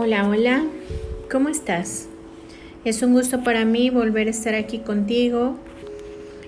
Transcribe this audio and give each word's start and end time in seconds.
Hola, 0.00 0.28
hola, 0.28 0.62
¿cómo 1.28 1.48
estás? 1.48 2.06
Es 2.84 3.02
un 3.02 3.14
gusto 3.14 3.42
para 3.42 3.64
mí 3.64 3.90
volver 3.90 4.28
a 4.28 4.30
estar 4.30 4.54
aquí 4.54 4.78
contigo, 4.78 5.56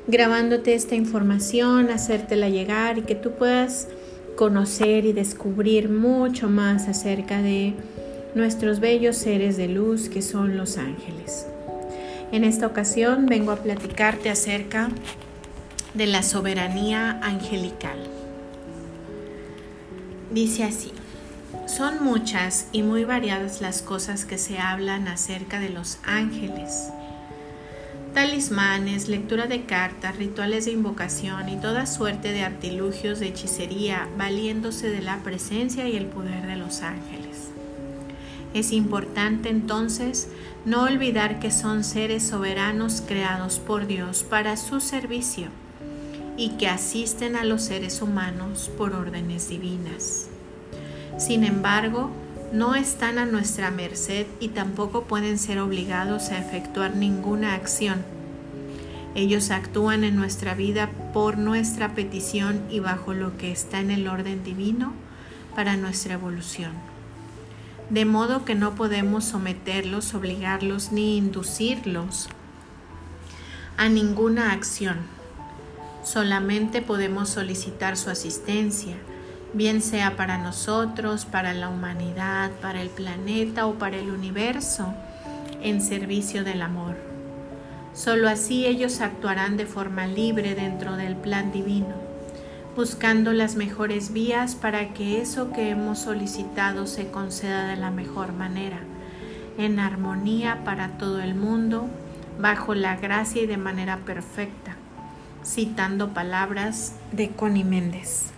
grabándote 0.06 0.74
esta 0.74 0.94
información, 0.94 1.90
hacértela 1.90 2.48
llegar 2.48 2.98
y 2.98 3.02
que 3.02 3.16
tú 3.16 3.32
puedas 3.32 3.88
conocer 4.36 5.04
y 5.04 5.12
descubrir 5.12 5.88
mucho 5.88 6.48
más 6.48 6.86
acerca 6.86 7.42
de 7.42 7.74
nuestros 8.36 8.78
bellos 8.78 9.16
seres 9.16 9.56
de 9.56 9.66
luz 9.66 10.08
que 10.08 10.22
son 10.22 10.56
los 10.56 10.78
ángeles. 10.78 11.44
En 12.30 12.44
esta 12.44 12.68
ocasión 12.68 13.26
vengo 13.26 13.50
a 13.50 13.56
platicarte 13.56 14.30
acerca 14.30 14.90
de 15.94 16.06
la 16.06 16.22
soberanía 16.22 17.18
angelical. 17.20 17.98
Dice 20.30 20.62
así, 20.62 20.92
son 21.66 22.02
muchas 22.02 22.68
y 22.72 22.82
muy 22.82 23.04
variadas 23.04 23.60
las 23.60 23.82
cosas 23.82 24.24
que 24.24 24.38
se 24.38 24.58
hablan 24.58 25.08
acerca 25.08 25.60
de 25.60 25.70
los 25.70 25.98
ángeles. 26.04 26.88
Talismanes, 28.14 29.08
lectura 29.08 29.46
de 29.46 29.66
cartas, 29.66 30.16
rituales 30.16 30.64
de 30.64 30.72
invocación 30.72 31.48
y 31.48 31.56
toda 31.56 31.86
suerte 31.86 32.32
de 32.32 32.42
artilugios 32.42 33.20
de 33.20 33.28
hechicería 33.28 34.08
valiéndose 34.18 34.90
de 34.90 35.00
la 35.00 35.18
presencia 35.18 35.88
y 35.88 35.96
el 35.96 36.06
poder 36.06 36.46
de 36.46 36.56
los 36.56 36.82
ángeles. 36.82 37.50
Es 38.52 38.72
importante 38.72 39.48
entonces 39.48 40.28
no 40.64 40.82
olvidar 40.82 41.38
que 41.38 41.52
son 41.52 41.84
seres 41.84 42.26
soberanos 42.26 43.00
creados 43.06 43.60
por 43.60 43.86
Dios 43.86 44.24
para 44.24 44.56
su 44.56 44.80
servicio 44.80 45.48
y 46.36 46.50
que 46.56 46.66
asisten 46.66 47.36
a 47.36 47.44
los 47.44 47.62
seres 47.62 48.02
humanos 48.02 48.70
por 48.76 48.92
órdenes 48.94 49.48
divinas. 49.48 50.28
Sin 51.18 51.44
embargo, 51.44 52.10
no 52.52 52.74
están 52.74 53.18
a 53.18 53.26
nuestra 53.26 53.70
merced 53.70 54.26
y 54.40 54.48
tampoco 54.48 55.04
pueden 55.04 55.38
ser 55.38 55.58
obligados 55.58 56.30
a 56.30 56.38
efectuar 56.38 56.96
ninguna 56.96 57.54
acción. 57.54 58.04
Ellos 59.14 59.50
actúan 59.50 60.04
en 60.04 60.16
nuestra 60.16 60.54
vida 60.54 60.90
por 61.12 61.36
nuestra 61.38 61.94
petición 61.94 62.62
y 62.70 62.80
bajo 62.80 63.12
lo 63.12 63.36
que 63.36 63.52
está 63.52 63.80
en 63.80 63.90
el 63.90 64.08
orden 64.08 64.44
divino 64.44 64.92
para 65.54 65.76
nuestra 65.76 66.14
evolución. 66.14 66.72
De 67.88 68.04
modo 68.04 68.44
que 68.44 68.54
no 68.54 68.76
podemos 68.76 69.24
someterlos, 69.24 70.14
obligarlos 70.14 70.92
ni 70.92 71.16
inducirlos 71.16 72.28
a 73.76 73.88
ninguna 73.88 74.52
acción 74.52 74.98
Solamente 76.02 76.80
podemos 76.80 77.28
solicitar 77.28 77.96
su 77.96 78.08
asistencia, 78.08 78.96
bien 79.54 79.82
sea 79.82 80.16
para 80.16 80.38
nosotros, 80.38 81.24
para 81.24 81.54
la 81.54 81.68
humanidad, 81.68 82.50
para 82.62 82.80
el 82.80 82.90
planeta 82.90 83.66
o 83.66 83.74
para 83.74 83.96
el 83.96 84.10
universo, 84.10 84.94
en 85.62 85.82
servicio 85.82 86.44
del 86.44 86.62
amor. 86.62 86.96
Solo 87.92 88.28
así 88.28 88.66
ellos 88.66 89.00
actuarán 89.00 89.56
de 89.56 89.66
forma 89.66 90.06
libre 90.06 90.54
dentro 90.54 90.96
del 90.96 91.16
plan 91.16 91.52
divino, 91.52 91.94
buscando 92.76 93.32
las 93.32 93.56
mejores 93.56 94.12
vías 94.12 94.54
para 94.54 94.94
que 94.94 95.20
eso 95.20 95.52
que 95.52 95.70
hemos 95.70 95.98
solicitado 95.98 96.86
se 96.86 97.10
conceda 97.10 97.66
de 97.66 97.76
la 97.76 97.90
mejor 97.90 98.32
manera, 98.32 98.78
en 99.58 99.80
armonía 99.80 100.64
para 100.64 100.98
todo 100.98 101.20
el 101.20 101.34
mundo, 101.34 101.88
bajo 102.38 102.74
la 102.74 102.96
gracia 102.96 103.42
y 103.42 103.46
de 103.46 103.56
manera 103.56 103.98
perfecta 103.98 104.76
citando 105.44 106.10
palabras 106.10 106.94
de 107.12 107.30
Connie 107.30 107.64
Méndez. 107.64 108.30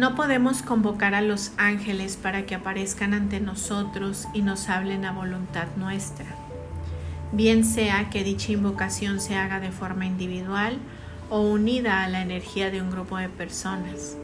No 0.00 0.14
podemos 0.14 0.62
convocar 0.62 1.14
a 1.14 1.20
los 1.20 1.52
ángeles 1.58 2.16
para 2.16 2.46
que 2.46 2.54
aparezcan 2.54 3.12
ante 3.12 3.38
nosotros 3.38 4.28
y 4.32 4.40
nos 4.40 4.70
hablen 4.70 5.04
a 5.04 5.12
voluntad 5.12 5.66
nuestra, 5.76 6.24
bien 7.32 7.66
sea 7.66 8.08
que 8.08 8.24
dicha 8.24 8.52
invocación 8.52 9.20
se 9.20 9.34
haga 9.34 9.60
de 9.60 9.70
forma 9.70 10.06
individual 10.06 10.78
o 11.28 11.42
unida 11.42 12.02
a 12.02 12.08
la 12.08 12.22
energía 12.22 12.70
de 12.70 12.80
un 12.80 12.90
grupo 12.90 13.18
de 13.18 13.28
personas. 13.28 14.16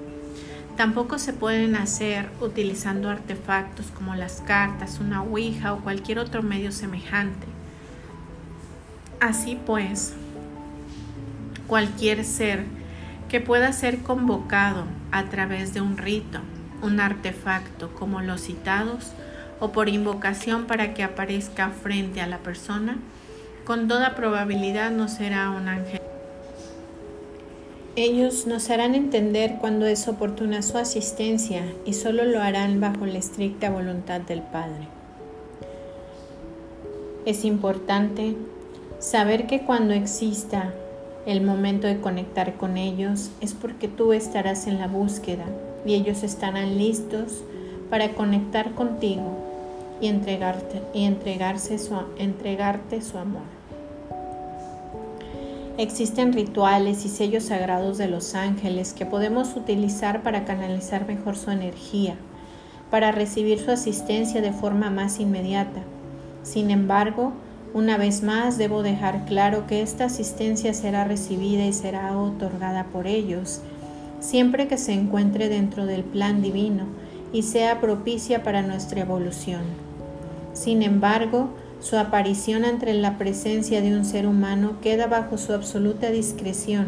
Tampoco 0.78 1.18
se 1.18 1.34
pueden 1.34 1.76
hacer 1.76 2.30
utilizando 2.40 3.10
artefactos 3.10 3.88
como 3.88 4.14
las 4.14 4.40
cartas, 4.46 4.98
una 4.98 5.20
ouija 5.20 5.74
o 5.74 5.80
cualquier 5.80 6.20
otro 6.20 6.42
medio 6.42 6.72
semejante 6.72 7.46
Así 9.20 9.58
pues, 9.66 10.14
cualquier 11.66 12.24
ser 12.24 12.64
que 13.28 13.40
pueda 13.40 13.72
ser 13.72 13.98
convocado 13.98 14.84
a 15.12 15.24
través 15.24 15.74
de 15.74 15.80
un 15.80 15.96
rito, 15.96 16.40
un 16.82 17.00
artefacto 17.00 17.92
como 17.94 18.20
los 18.20 18.42
citados, 18.42 19.12
o 19.58 19.72
por 19.72 19.88
invocación 19.88 20.66
para 20.66 20.92
que 20.92 21.02
aparezca 21.02 21.70
frente 21.70 22.20
a 22.20 22.26
la 22.26 22.38
persona, 22.38 22.98
con 23.64 23.88
toda 23.88 24.14
probabilidad 24.14 24.90
no 24.90 25.08
será 25.08 25.50
un 25.50 25.68
ángel. 25.68 26.00
Ellos 27.96 28.46
nos 28.46 28.68
harán 28.68 28.94
entender 28.94 29.56
cuando 29.58 29.86
es 29.86 30.06
oportuna 30.06 30.60
su 30.60 30.76
asistencia 30.76 31.64
y 31.86 31.94
solo 31.94 32.24
lo 32.24 32.42
harán 32.42 32.80
bajo 32.80 33.06
la 33.06 33.18
estricta 33.18 33.70
voluntad 33.70 34.20
del 34.20 34.42
Padre. 34.42 34.88
Es 37.24 37.44
importante 37.46 38.36
Saber 38.98 39.46
que 39.46 39.60
cuando 39.60 39.92
exista 39.92 40.72
el 41.26 41.42
momento 41.42 41.88
de 41.88 42.00
conectar 42.00 42.54
con 42.54 42.76
ellos 42.76 43.30
es 43.40 43.52
porque 43.52 43.88
tú 43.88 44.12
estarás 44.12 44.68
en 44.68 44.78
la 44.78 44.86
búsqueda 44.86 45.44
y 45.84 45.94
ellos 45.94 46.22
estarán 46.22 46.78
listos 46.78 47.42
para 47.90 48.14
conectar 48.14 48.72
contigo 48.72 49.36
y 50.00 50.06
entregarte, 50.06 50.82
y 50.94 51.04
entregarse 51.04 51.78
su, 51.78 51.96
entregarte 52.16 53.02
su 53.02 53.18
amor. 53.18 53.42
Existen 55.78 56.32
rituales 56.32 57.04
y 57.04 57.08
sellos 57.08 57.44
sagrados 57.44 57.98
de 57.98 58.08
los 58.08 58.34
ángeles 58.34 58.94
que 58.94 59.04
podemos 59.04 59.56
utilizar 59.56 60.22
para 60.22 60.44
canalizar 60.44 61.06
mejor 61.06 61.36
su 61.36 61.50
energía, 61.50 62.14
para 62.90 63.12
recibir 63.12 63.58
su 63.58 63.70
asistencia 63.72 64.40
de 64.40 64.52
forma 64.52 64.90
más 64.90 65.20
inmediata. 65.20 65.82
Sin 66.44 66.70
embargo, 66.70 67.32
una 67.76 67.98
vez 67.98 68.22
más, 68.22 68.56
debo 68.56 68.82
dejar 68.82 69.26
claro 69.26 69.66
que 69.66 69.82
esta 69.82 70.06
asistencia 70.06 70.72
será 70.72 71.04
recibida 71.04 71.66
y 71.66 71.74
será 71.74 72.16
otorgada 72.16 72.84
por 72.84 73.06
ellos, 73.06 73.60
siempre 74.18 74.66
que 74.66 74.78
se 74.78 74.94
encuentre 74.94 75.50
dentro 75.50 75.84
del 75.84 76.02
plan 76.02 76.40
divino 76.40 76.84
y 77.34 77.42
sea 77.42 77.82
propicia 77.82 78.42
para 78.42 78.62
nuestra 78.62 79.02
evolución. 79.02 79.60
Sin 80.54 80.82
embargo, 80.82 81.50
su 81.80 81.98
aparición 81.98 82.64
ante 82.64 82.94
la 82.94 83.18
presencia 83.18 83.82
de 83.82 83.94
un 83.94 84.06
ser 84.06 84.26
humano 84.26 84.80
queda 84.80 85.06
bajo 85.06 85.36
su 85.36 85.52
absoluta 85.52 86.10
discreción 86.10 86.86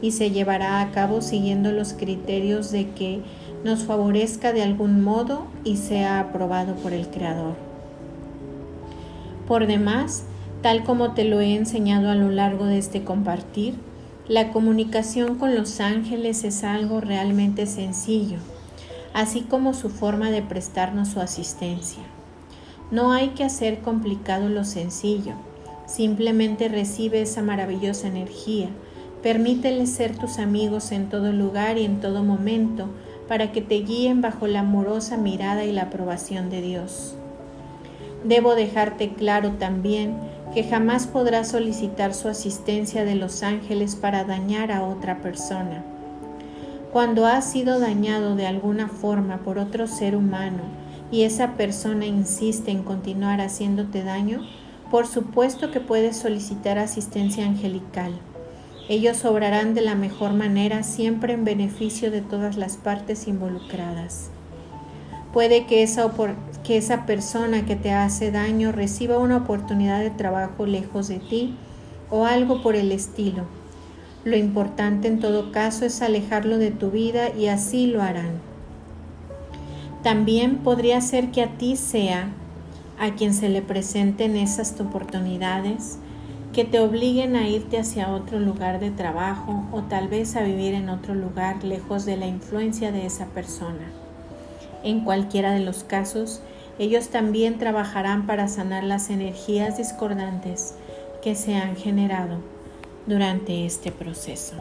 y 0.00 0.12
se 0.12 0.30
llevará 0.30 0.80
a 0.80 0.92
cabo 0.92 1.22
siguiendo 1.22 1.72
los 1.72 1.92
criterios 1.92 2.70
de 2.70 2.88
que 2.90 3.20
nos 3.64 3.82
favorezca 3.82 4.52
de 4.52 4.62
algún 4.62 5.02
modo 5.02 5.48
y 5.64 5.76
sea 5.76 6.20
aprobado 6.20 6.76
por 6.76 6.92
el 6.92 7.08
Creador. 7.08 7.73
Por 9.46 9.66
demás, 9.66 10.24
tal 10.62 10.84
como 10.84 11.12
te 11.12 11.24
lo 11.24 11.40
he 11.40 11.54
enseñado 11.54 12.08
a 12.08 12.14
lo 12.14 12.30
largo 12.30 12.64
de 12.64 12.78
este 12.78 13.04
compartir, 13.04 13.74
la 14.26 14.52
comunicación 14.52 15.36
con 15.36 15.54
los 15.54 15.80
ángeles 15.80 16.44
es 16.44 16.64
algo 16.64 17.02
realmente 17.02 17.66
sencillo, 17.66 18.38
así 19.12 19.42
como 19.42 19.74
su 19.74 19.90
forma 19.90 20.30
de 20.30 20.40
prestarnos 20.40 21.08
su 21.08 21.20
asistencia. 21.20 22.02
No 22.90 23.12
hay 23.12 23.30
que 23.30 23.44
hacer 23.44 23.80
complicado 23.80 24.48
lo 24.48 24.64
sencillo, 24.64 25.34
simplemente 25.86 26.68
recibe 26.68 27.20
esa 27.20 27.42
maravillosa 27.42 28.08
energía, 28.08 28.70
permíteles 29.22 29.90
ser 29.90 30.16
tus 30.16 30.38
amigos 30.38 30.90
en 30.90 31.10
todo 31.10 31.32
lugar 31.32 31.76
y 31.76 31.84
en 31.84 32.00
todo 32.00 32.22
momento 32.22 32.88
para 33.28 33.52
que 33.52 33.60
te 33.60 33.76
guíen 33.76 34.22
bajo 34.22 34.46
la 34.46 34.60
amorosa 34.60 35.18
mirada 35.18 35.64
y 35.64 35.72
la 35.72 35.82
aprobación 35.82 36.48
de 36.48 36.62
Dios. 36.62 37.16
Debo 38.24 38.54
dejarte 38.54 39.12
claro 39.12 39.52
también 39.52 40.16
que 40.54 40.64
jamás 40.64 41.06
podrás 41.06 41.48
solicitar 41.48 42.14
su 42.14 42.28
asistencia 42.28 43.04
de 43.04 43.16
los 43.16 43.42
ángeles 43.42 43.96
para 43.96 44.24
dañar 44.24 44.72
a 44.72 44.82
otra 44.82 45.20
persona. 45.20 45.84
Cuando 46.92 47.26
has 47.26 47.50
sido 47.50 47.80
dañado 47.80 48.36
de 48.36 48.46
alguna 48.46 48.88
forma 48.88 49.38
por 49.38 49.58
otro 49.58 49.86
ser 49.86 50.16
humano 50.16 50.62
y 51.10 51.22
esa 51.22 51.52
persona 51.52 52.06
insiste 52.06 52.70
en 52.70 52.82
continuar 52.82 53.40
haciéndote 53.40 54.04
daño, 54.04 54.46
por 54.90 55.06
supuesto 55.06 55.70
que 55.70 55.80
puedes 55.80 56.16
solicitar 56.16 56.78
asistencia 56.78 57.44
angelical. 57.44 58.12
Ellos 58.88 59.24
obrarán 59.24 59.74
de 59.74 59.80
la 59.80 59.96
mejor 59.96 60.34
manera 60.34 60.82
siempre 60.82 61.32
en 61.32 61.44
beneficio 61.44 62.10
de 62.10 62.20
todas 62.20 62.56
las 62.56 62.76
partes 62.76 63.26
involucradas. 63.26 64.30
Puede 65.34 65.66
que 65.66 65.82
esa, 65.82 66.12
que 66.62 66.76
esa 66.76 67.06
persona 67.06 67.66
que 67.66 67.74
te 67.74 67.90
hace 67.90 68.30
daño 68.30 68.70
reciba 68.70 69.18
una 69.18 69.38
oportunidad 69.38 69.98
de 69.98 70.10
trabajo 70.10 70.64
lejos 70.64 71.08
de 71.08 71.18
ti 71.18 71.56
o 72.08 72.24
algo 72.24 72.62
por 72.62 72.76
el 72.76 72.92
estilo. 72.92 73.42
Lo 74.24 74.36
importante 74.36 75.08
en 75.08 75.18
todo 75.18 75.50
caso 75.50 75.86
es 75.86 76.02
alejarlo 76.02 76.58
de 76.58 76.70
tu 76.70 76.92
vida 76.92 77.30
y 77.36 77.48
así 77.48 77.88
lo 77.88 78.00
harán. 78.00 78.40
También 80.04 80.58
podría 80.58 81.00
ser 81.00 81.32
que 81.32 81.42
a 81.42 81.58
ti 81.58 81.74
sea 81.74 82.28
a 83.00 83.16
quien 83.16 83.34
se 83.34 83.48
le 83.48 83.60
presenten 83.60 84.36
esas 84.36 84.80
oportunidades 84.80 85.98
que 86.52 86.64
te 86.64 86.78
obliguen 86.78 87.34
a 87.34 87.48
irte 87.48 87.80
hacia 87.80 88.12
otro 88.12 88.38
lugar 88.38 88.78
de 88.78 88.92
trabajo 88.92 89.64
o 89.72 89.82
tal 89.82 90.06
vez 90.06 90.36
a 90.36 90.42
vivir 90.42 90.74
en 90.74 90.90
otro 90.90 91.12
lugar 91.12 91.64
lejos 91.64 92.04
de 92.04 92.18
la 92.18 92.28
influencia 92.28 92.92
de 92.92 93.04
esa 93.04 93.26
persona. 93.26 94.03
En 94.84 95.00
cualquiera 95.00 95.52
de 95.52 95.60
los 95.60 95.82
casos, 95.82 96.40
ellos 96.78 97.08
también 97.08 97.58
trabajarán 97.58 98.26
para 98.26 98.48
sanar 98.48 98.84
las 98.84 99.10
energías 99.10 99.78
discordantes 99.78 100.74
que 101.22 101.34
se 101.34 101.54
han 101.54 101.74
generado 101.74 102.38
durante 103.06 103.64
este 103.64 103.90
proceso. 103.90 104.54